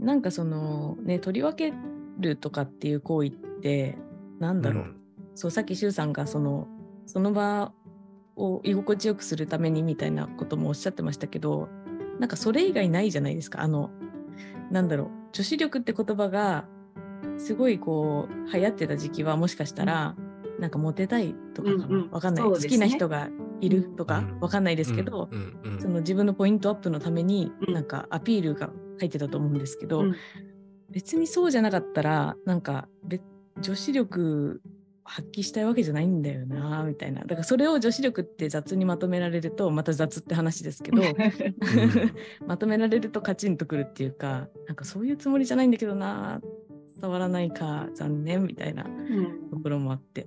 [0.00, 1.74] えなんかそのね取り分け
[2.20, 3.98] るとかっていう行為って
[4.38, 4.96] なんーだろう、ん
[5.34, 6.68] そうさっき周さんがその
[7.08, 7.72] その場
[8.36, 11.68] を居心地よくするためにみたいなこともおっしゃってましたけど
[12.20, 13.62] なんかそれ以外ないじゃないですか。
[13.62, 13.90] あの
[14.70, 15.08] なんだろう。
[15.32, 16.66] 女子力って言葉が
[17.36, 20.16] すごいこう流行ってた時期はもしかしたら、
[20.58, 22.10] なんかモテたいとかかな、うんうん。
[22.10, 22.50] わかんない、ね。
[22.50, 23.28] 好きな人が
[23.60, 24.40] いるとかうん。
[24.40, 25.80] わかんないですけど、うんうんうん。
[25.80, 27.74] その自分のポイントアップのためにうん。
[27.74, 30.16] なんかアピールが入ってたと思うんですけど、うん。
[30.90, 33.20] 別にそうじゃなかったらなんかべ
[33.60, 34.60] 女子力
[35.08, 37.22] 発揮したいわけじゃないんだよなみたいな。
[37.22, 41.02] だからそれを女子力って雑にまとめられるとまた雑って話ですけど
[42.46, 46.42] まとめられるとカチンとくるっていうかなんかそういうつもりじゃないんだけどな
[47.00, 49.50] 伝わらないか残念みたいなうん。
[49.50, 50.26] ところもあって。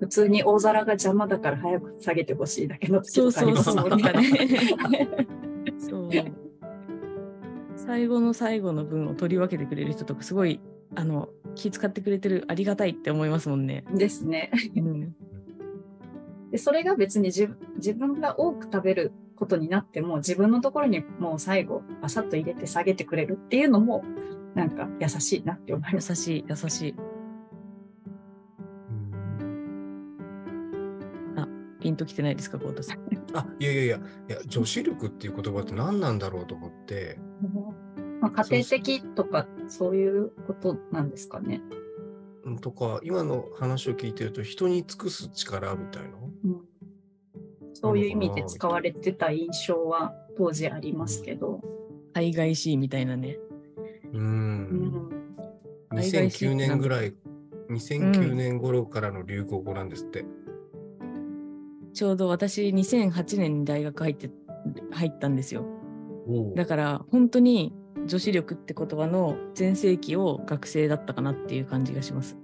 [0.00, 4.00] 普通に大皿が邪魔だから早く下げてほしいだけの時そうとかありそうますもん
[5.80, 6.32] そう そう。
[7.76, 10.60] 最後の最後の分を取り分けてくれる人とかすごい
[10.94, 13.84] あの気遣ってくれてるありがたいって思いますもんね。
[13.92, 14.50] ですね。
[14.76, 15.16] うん
[16.52, 24.04] でそれが別に自分自分が多く食べることになっても自分のところにもう最後バサッと入れて下げてくれるっていうのも
[24.54, 26.14] なんか優しいなって思い優ます。
[26.14, 26.94] しい優しい
[31.86, 32.98] ピンときてないですか、コートさん。
[33.32, 33.96] あいやいやいや
[34.28, 37.18] いや女子力っていう言葉って何なんだろうと思って
[38.30, 41.60] まあ、家庭的とかそういうことなんですかね。
[42.44, 46.10] うんとか今の話を聞いてると人に尽くす力みたいな？
[46.44, 46.60] うん。
[47.74, 51.60] そういう意味で使われてた印象は当時ありますけど。
[52.14, 53.38] 海外しいみたいなね。
[54.12, 54.24] ううん。
[54.24, 55.10] ん
[55.90, 57.14] 海外しい2009年ぐらい
[57.70, 60.24] 2009年頃からの流行語なんですって、
[61.92, 64.30] ちょうど私2008年に大学入って
[64.92, 65.64] 入ったんですよ。
[66.54, 72.36] だから本当に女子力って言葉の全盛期を学生だったかなっていう感じがします。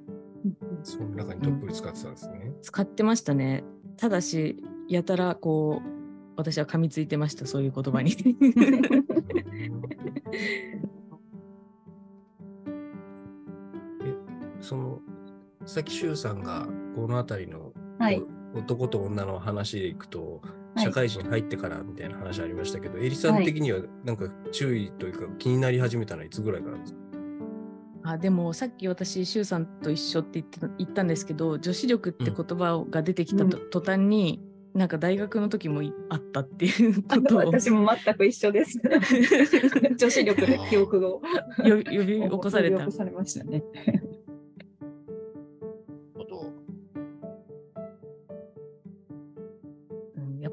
[0.83, 3.63] その中にどっぷり使ってたんですね、使ってましたね。
[3.97, 5.89] ただし、やたらこう、
[6.37, 8.17] 私は噛みついてました、そういう言葉に。
[14.05, 14.15] え
[14.61, 15.01] その
[15.65, 18.23] さっき周さんがこの辺りのはい。
[18.55, 26.99] 男と女の話でいくと、はい社会人入ってからみたいな話ありましたけど、エリさん的にはなんか注意というか気になり始めたのはいつぐらいからですか、
[28.05, 34.41] あでもさっき私、周さんと一緒って言ってた言ったんですけど、女子力って言葉が出てきたと、途端に、
[34.75, 38.81] なんか大学の時もいあったっていうあことを私も全く一緒です。
[39.97, 41.23] 女子力で記憶を
[41.59, 42.99] 呼び呼び起こされた 呼び起こ。
[42.99, 43.63] されましたね。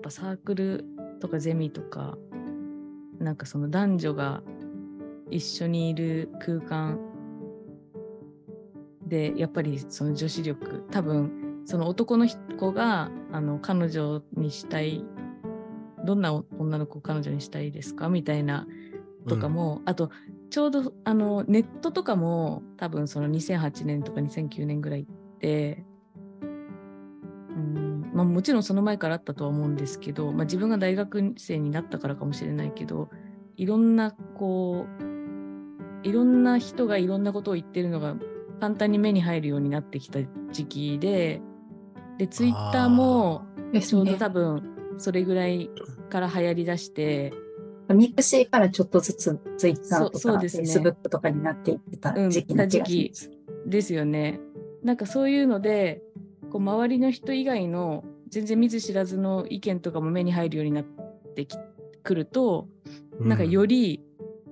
[0.09, 0.85] ぱサークル
[1.21, 2.17] とかゼミとか
[3.19, 4.41] なんかその男女が
[5.29, 6.99] 一緒にいる空間
[9.05, 15.03] でやっぱりその女子力多分その男の子があの彼女にしたい
[16.03, 18.65] どんな女の子を彼女にしたいですかみたいな
[19.27, 20.09] とかも、あと
[20.49, 25.05] ちょうどあのネットとかも多分その2008年とか2009年ぐらいっ
[25.39, 25.85] てうん、
[28.19, 33.09] まあ、もちろんその前からあったとは思うんですけど、まあ、自分が大学生になったからかもしれないけど
[33.55, 34.87] いろんなこ
[36.03, 38.15] ういろんな人がいろんなことを言ってるのが
[38.59, 40.19] 簡単に目に入るようになってきた
[40.51, 41.41] 時期で
[42.17, 43.45] でツイッターも
[43.81, 45.69] ちょうど多分それぐらい
[46.09, 47.33] から流行りだして。
[47.89, 53.31] ミクシーからちょっとずつツイッターとかフそうそうですねとかになっていってた時期気がします。
[53.65, 54.39] ですよね。
[54.83, 56.03] なんかそういうので
[56.51, 60.83] こう周りの人以外の全然見ず知らずの意見とかも目に入るようになっ
[61.35, 61.57] てき
[62.03, 62.67] くると、
[63.19, 64.01] なんかより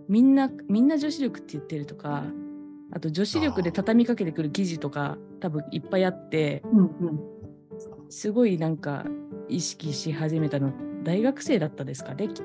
[0.08, 2.24] みんなみんな女子力って言ってるとか
[2.92, 7.20] あと女子力で畳みかけてくる記事とか多分いっぱいあってうんうん。
[8.10, 9.06] すごいなんか
[9.50, 12.42] 意識し始めたの大学生だったですかねき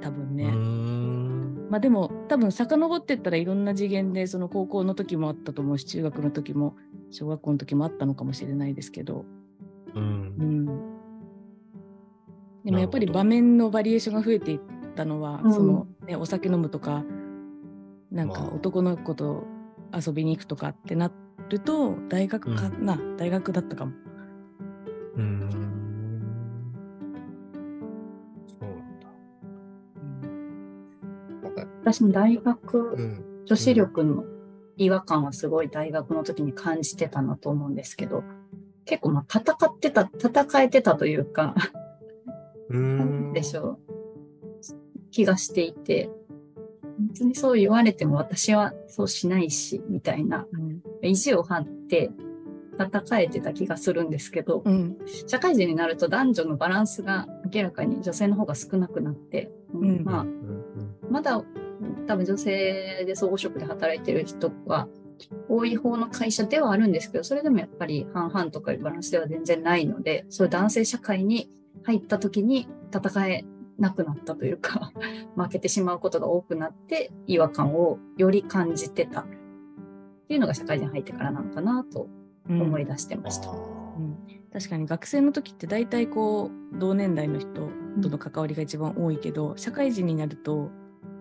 [0.00, 0.44] 多分ね。
[0.44, 6.76] うんまあでも多分遡ってったらいろんな次元でその高校の時もあったと思うし中学の時も
[7.10, 9.24] 小学校の時もあったのかもしれないですけど、
[9.96, 10.64] ううん。
[10.64, 10.66] ん、
[12.64, 14.60] でもやっぱり場面のバリエーションが増えていっ
[14.94, 15.52] たのは、うん。
[15.52, 17.04] そのね、お酒飲むとか
[18.10, 18.50] なんかまあ。
[18.54, 19.44] 男の子と
[19.94, 21.10] 遊びに行くとかってな
[21.48, 23.92] ると大学かな、大学だったかも。
[25.16, 25.50] うん。
[28.46, 28.74] そうな
[31.50, 31.66] んだ。
[31.82, 33.24] 私も大学、うん。
[33.46, 34.24] 女子力の
[34.76, 38.22] 違和感はすごい大学の時に感じてたなと思うんですけど、
[38.86, 41.54] 結構まあ戦ってた、戦えてたというか、
[42.70, 43.30] うなん。
[43.30, 43.32] ん。
[43.32, 46.10] でしょう、気がしていて、
[46.98, 50.46] 別にそう言われても私はそうしないし、みたいな。
[50.52, 52.10] うん意地を張って
[52.78, 54.96] 戦えてた気がするんですけど、うん。
[55.26, 60.04] 社会人になると男女のバランスが明らかに女性の方が少なくなって、うん。
[60.04, 60.66] まあうんうん
[61.10, 61.42] まだ
[62.06, 64.88] 多分女性で総合職で働いてる人は
[65.48, 71.50] 多い方の会社ではあるんですけど、それでもやっぱり半々とかいうバランスでは全然ないので、そういう男性社会に
[71.84, 73.44] 入った時に戦え
[73.78, 74.92] なくなったというか、
[75.36, 79.24] 負けてしまうことが多くなって違和感をより感じてたっ
[80.28, 82.08] ていうのが社会人入ってからなのかなと
[82.48, 83.50] うん思い出してました。
[83.50, 83.54] あ
[83.98, 84.16] うん
[84.52, 87.68] 確かに学生の時って大体こう同年代の人
[88.00, 90.70] との関わりが一番多いけど、社会人になると、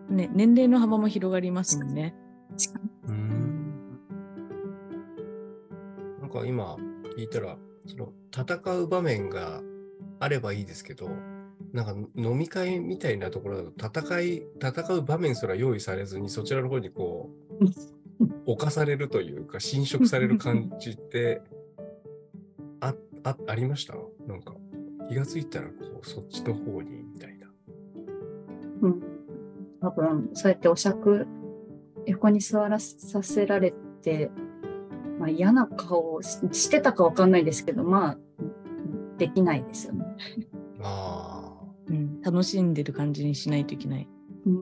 [0.09, 2.15] ね、年齢の幅も広がりますもんね。
[6.35, 6.75] か今
[7.17, 9.61] 聞いたら、その戦う場面が
[10.19, 11.09] あればいいですけど、
[11.73, 17.65] なんか飲み会みたいなところだと戦い、戦う場面すら用意されずにそちらの方にこう、
[18.45, 21.41] 侵されるというか侵食される感じって
[22.79, 23.95] ああありました？
[24.27, 24.55] なんか
[25.09, 27.47] 気がついたらこうそっちの方にみたいな。
[28.81, 29.01] うん。
[29.81, 31.27] 多分、そうやってお酌、
[32.05, 34.31] 横に座らさせられて、
[35.19, 38.17] まあ嫌な顔をししてたかわかんないですけど、まあ、
[39.17, 40.05] できないですよね。
[40.81, 41.53] あ
[41.87, 44.09] うん、楽しんでる感じにしないといけない。
[44.45, 44.55] うん。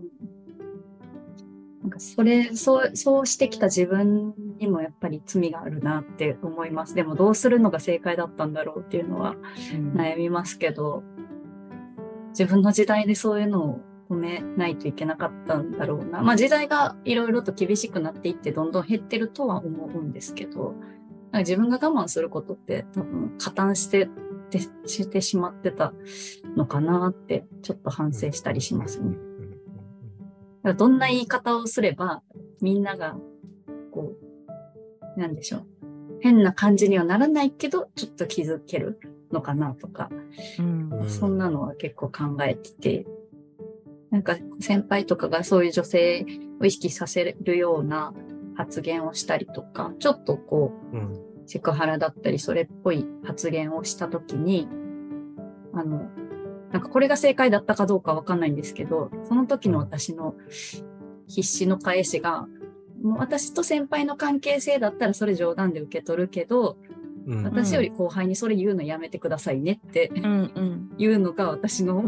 [1.82, 6.96] なんかそれ、そう、そうしてきた自分にもやっぱり罪があるなって思います。
[6.96, 9.36] でもどうするのが正解だったんだろうっていうのは
[9.74, 11.04] うん悩みますけど、
[12.30, 13.80] 自分の時代でそういうのを
[14.14, 16.22] 止めないといけなかったんだろうな。
[16.22, 24.10] まあ時代がいろいろと厳しくなっていってどんどん減ってるとは思うんですけど、なんか自分が我慢することって多分加担して
[24.50, 25.94] てしてしまってた
[26.56, 27.92] のかなってちょっとあ。
[27.92, 29.18] 反省したりしますね。
[30.78, 32.22] どんな言い方をすれば
[32.62, 33.18] みんなが
[33.92, 34.14] こ
[35.18, 35.68] う、なんでしょう。
[36.22, 39.00] 変な感じにはならないけど、ちょっと気づける
[39.32, 40.10] のかなとか、
[40.58, 43.06] うんうんそんなのは結構考えてて、
[44.14, 46.26] なんか先輩とかがそういう女性
[46.62, 48.14] を意識させるような
[48.56, 54.70] 発言をしたりとか、ちょっとこう、うんセクハラだったり、それっぽい発言をしたときに、
[55.74, 56.10] あの、
[56.72, 60.36] なんかこれが正解だったかどうかわかんないんですけど、その時の私の
[61.28, 62.48] 必死の返しが、
[63.02, 66.78] もう私と先輩の関係性だったらそれ冗談で受け取るけど、
[67.28, 70.28] うん私より後輩にそれ言うのやめてくださいねってうんう
[70.62, 70.92] ん。
[70.98, 72.06] いうのが私の、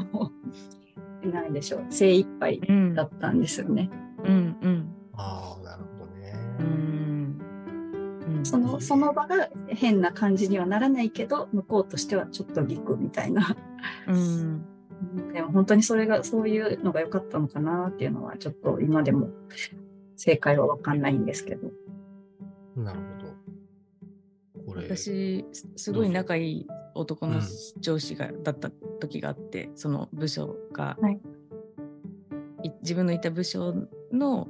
[1.32, 3.90] なんでしょう、精一杯うんだったんですよね。
[4.24, 6.34] うんうんああ、なるほどね。
[6.60, 7.40] うん
[8.38, 13.56] うんその、その場が変な感じにはならないけど、向こうとしてはちょっとギクみたいな。
[14.08, 14.66] うん
[15.34, 19.30] でも本当にそれが、そういうのが良かったのかなっていうのは、ちょっと今でも
[20.16, 21.70] 正解はわかんないんですけど。
[22.76, 24.74] なるほど。
[24.74, 27.42] これ、私すすごい仲いい男の
[27.80, 28.70] 上司が、だった
[29.00, 31.20] 時があってその部署が、はい。
[32.64, 33.76] い自分のいた部署
[34.12, 34.48] の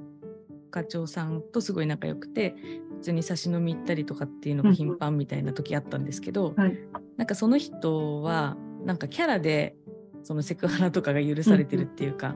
[0.72, 2.56] 課長さんとすごい仲良くて
[2.98, 6.78] 普通に差し飲み行ったりとかっていうのが頻繁みたいな時あったんですけど、はい。
[7.18, 9.76] なんかその人はなんかキャラで
[10.24, 12.36] そのセクハラとかが許されてるっていうか、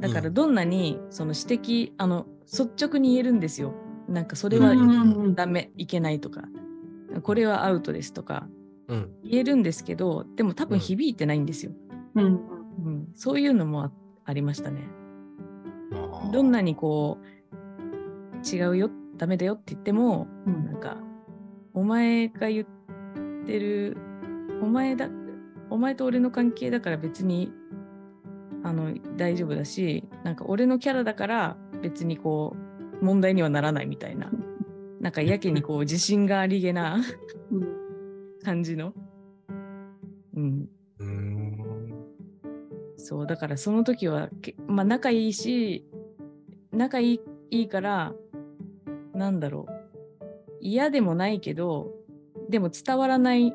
[0.00, 3.74] だからどんなにその指摘あの率直に言えるんですよ。
[4.08, 6.42] なんかそれはうんダメいけないとか
[7.22, 8.61] これはアウトですとかうん。
[8.88, 11.72] 言えるんですけどでも多分響いてないんですよ、
[12.14, 12.24] うん。
[12.24, 13.08] うん。
[13.14, 13.92] そういうのもあ
[14.24, 14.82] ありましたね。
[16.32, 20.66] どんなにこう違うよダメだよって言ってもうん。
[20.66, 20.96] なんか
[21.74, 22.66] お前が言っ
[23.46, 23.96] てる
[24.62, 25.08] お前だ
[25.70, 27.50] お前と俺の関係だから別に
[28.62, 32.56] あの大丈夫だしなんか俺のキャラだから別にこ
[33.00, 34.30] う問題にはならないみたいな。
[35.00, 36.98] なんかやけにこう自信がありげな。
[37.50, 37.81] うん
[38.42, 38.92] 感じの？
[40.34, 40.68] うん。
[40.98, 41.62] うーん。
[42.96, 45.84] そうだからその時はけまあ仲いいし
[46.72, 47.20] 仲いい
[47.50, 48.14] いいから
[49.14, 49.72] なんだろう。
[50.60, 51.92] 嫌でもないけど
[52.48, 53.52] でも伝わらない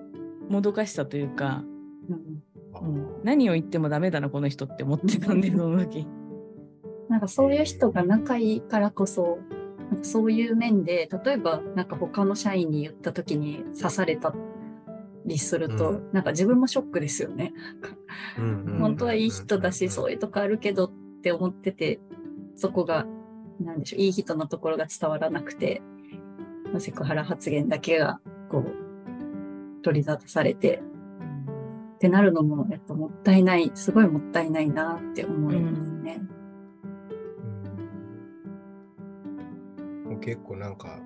[0.49, 1.63] もどかしさというか、
[2.09, 2.43] うん
[3.23, 6.07] 何を言ってもダメだなこの人って思ってたんでその時。
[7.09, 9.39] なんかそういう人が仲いいからこそ、
[9.89, 14.33] なんかそういう面で、例えばなんか他の社員に言った時に刺された
[15.27, 16.09] りすると、うん。
[16.13, 17.53] なんか自分もショックですよね。
[18.37, 18.79] うんうん。
[18.79, 21.99] 本当はいい人だし、そういいうとこあるけどって思ってて、
[22.55, 23.05] そこが、
[23.59, 25.81] なんでしょう、いい人のところが伝わらなくて、
[26.79, 28.19] セクハラ発言だけが、
[28.49, 30.81] こう、取り沙汰されて、
[31.95, 36.21] ってなるのも、やっぱもったいない、すごいもったいないなって思いますね。
[40.05, 40.99] もう結構なんか、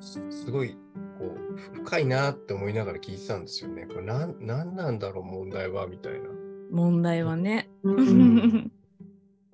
[0.00, 0.76] すすごい、
[1.18, 3.86] こう、ふ深いなって思いながら聞いてたんですよね。
[3.86, 6.28] これなん、なんなんだろう、問題は、みたいな。
[6.70, 8.72] 問題はね、ううんん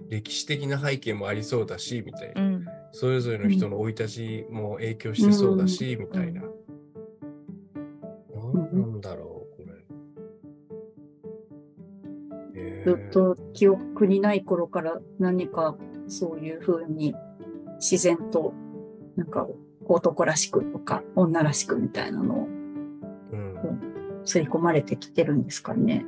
[0.09, 2.43] 歴史的な背景もありそうだし、みたいな。
[2.43, 6.43] うんそれぞれの人の生い立ちも影響してそうだし、みたいな。
[6.43, 6.51] なん
[8.81, 9.73] なんだろう、これ。
[12.55, 17.15] えずっと記憶にない頃から何かそういう風に
[17.77, 18.53] 自然と
[19.17, 19.49] なんか
[19.93, 22.49] 男らしくとか女らしくみたいなのを
[23.33, 26.05] うん刷り込まれてきてるんですかね。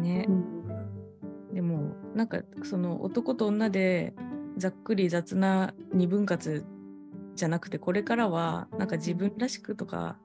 [0.00, 0.60] ねうん
[1.52, 4.14] でもなんかその男と女で
[4.56, 6.64] ざっくり雑な二分割
[7.34, 10.16] じゃなくてこれからはなんか自分らしくとか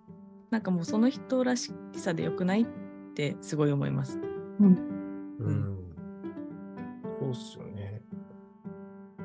[0.52, 2.66] なんかもうその人らしさでよくないっ
[3.16, 4.20] てすごい思います。
[4.60, 4.96] うん。
[7.20, 8.02] そうっすよね。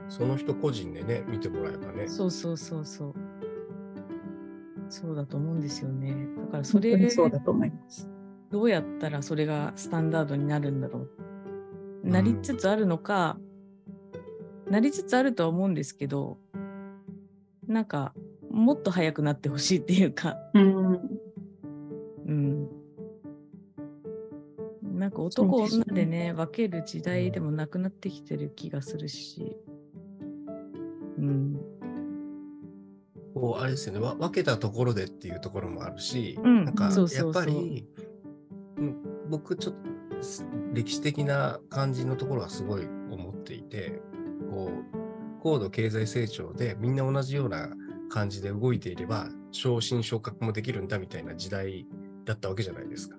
[0.08, 2.08] その人個人でね、見てもらえばね。
[2.08, 3.14] そうそうそうそう。
[4.90, 6.14] そうだと思うんですよね。
[6.46, 8.08] だからそれにそうだと思います。
[8.50, 11.06] どうやったらそれがスタンダードになるんだろ
[12.04, 12.08] う。
[12.08, 13.38] なりつつあるのか、
[14.68, 16.38] なりつつあるとは思うんですけど、
[17.66, 18.12] なんか
[18.50, 21.00] もっと早くなってほしいっていうか、うん。
[22.26, 22.68] うん。
[24.98, 29.56] なんか男女でね、分ける時代でもなくなってきてる気がするし、
[31.18, 31.69] うん。
[33.50, 37.84] こう、あれですよね、わ分けたところでっていうところもあるし、うんなんかやっぱり、
[38.76, 38.96] うん
[39.28, 44.00] 僕ちょっとす歴史的な感じのところはすごい思っていて、
[44.50, 47.70] こう、高度経済成長でみんな同じような
[48.08, 51.86] 感じで動いていれば、昇進昇格もできるんだみたいな時代
[52.24, 53.16] だったわけじゃないですか。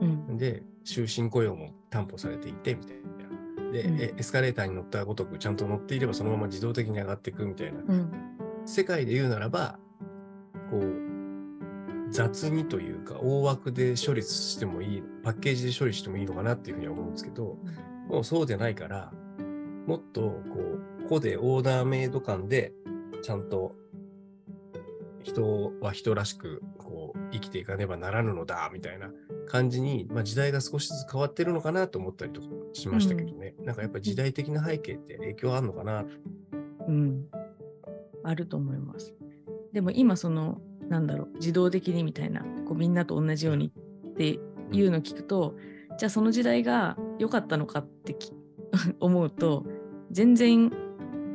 [0.00, 0.36] うん。
[0.36, 3.12] で、終身雇用も担保されていてみたいな。
[3.72, 8.31] で、うんえエスカレーターに乗ったごとくちゃんと乗っていればそのまま自動的に上がっていくみたいなうん。
[8.64, 9.78] 世界で言うならば、
[10.70, 11.12] こう、
[12.10, 17.58] 雑にというか、大枠で処理してもいい、パッケージで処理してもいいのかなっていうふうには思うんですけど、
[18.08, 19.12] もうそうじゃないから、
[19.86, 20.40] もっと、こ
[21.04, 22.72] う、個でオーダーメイド感で、
[23.22, 23.74] ちゃんと、
[25.22, 29.10] 人は人らしく、こう、生きていかねばならぬのだ、みたいな
[29.46, 33.54] 感じに、まあ時代が少しずつ変わってるのかなと思ったりとかしましたけどね。
[33.60, 36.04] なんかやっぱり時代的な背景って影響あるのかな。
[36.88, 37.26] うん。
[38.24, 39.14] あると思います。
[39.72, 43.72] でも今その、なんだろう、自動的にみたいな、こうみんなと同じように
[44.08, 44.38] って
[44.72, 45.54] いうのを聞くと、
[45.98, 48.32] じゃあその時代が良かったのかってき
[49.00, 49.64] 思うと、
[50.10, 50.70] 全然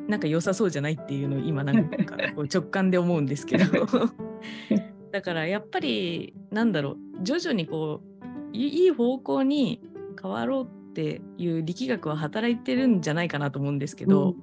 [0.07, 3.65] なんか良さそうじゃないっていうのを今なんかこう直感で思うんですけど。
[5.11, 9.81] だからやっぱりなんだろう徐々にこういいい方向に
[10.21, 14.35] 変わろうっていう力学は働いてるんじゃないかなと思うんですけど、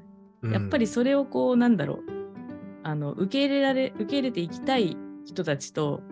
[0.42, 2.14] やっぱりそれをこうなんだろう
[2.85, 6.03] あの受け入れられ受け入れていきたい人たちと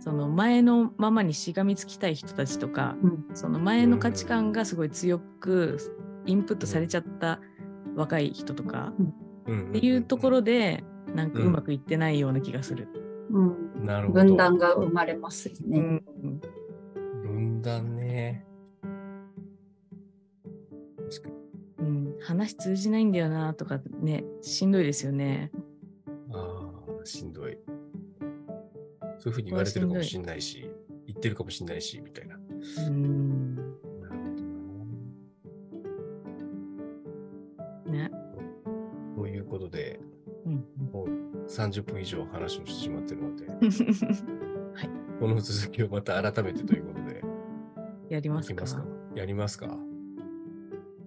[0.00, 5.78] その前のままにしがみつきたい人たちとか、うんその前の価値観がすごい強く
[6.26, 7.40] インプットされちゃった
[7.96, 8.92] 若い人とか
[9.46, 10.84] うんっていうところで
[11.14, 12.88] なんかうまくいってないような気がする。
[13.30, 14.24] うん、なるほど。
[14.24, 15.78] 分断が生まれますよね。
[15.78, 16.04] うん
[17.22, 18.44] 分断ね。
[21.10, 21.34] 確かに。
[21.78, 25.52] うん、話通じないんだよなとかねしんどいですよね。
[27.06, 27.58] しんどい。
[29.18, 30.68] そういうふうに言われてるかもしれないし、
[31.06, 32.36] 言ってるかもしれないし、みたいな。
[32.36, 33.54] うん。
[33.56, 34.24] なるほ
[37.86, 38.08] どな。
[38.08, 38.10] ね。
[39.16, 40.00] ということで、
[40.44, 41.08] うんもう
[41.46, 47.22] 30分以上話をしてしまってるので、う んこの続きをまた改めてということで、
[48.08, 48.64] やりますか。
[49.14, 49.78] やりますか。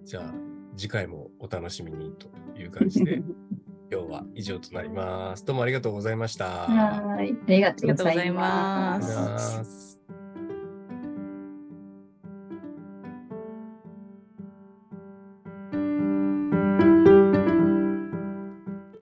[0.04, 0.34] じゃあ、
[0.76, 2.28] 次回もお楽しみにと
[2.58, 3.22] いう感じで、
[3.90, 5.44] 今日は以上となります。
[5.44, 6.46] どうもありがとうございました。
[6.68, 9.85] はい、ありがとうございます